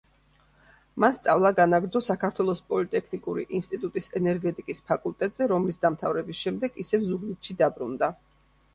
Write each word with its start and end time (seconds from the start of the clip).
მან 1.03 1.13
სწავლა 1.17 1.51
განაგრძო 1.59 2.01
საქართველოს 2.05 2.63
პოლიტექნიკური 2.73 3.45
ინსტიტუტის 3.59 4.11
ენერგეტიკის 4.23 4.85
ფაკულტეტზე, 4.91 5.51
რომლის 5.55 5.83
დამთავრების 5.87 6.45
შემდეგ 6.45 6.85
ისევ 6.87 7.11
ზუგდიდში 7.15 7.63
დაბრუნდა. 7.65 8.15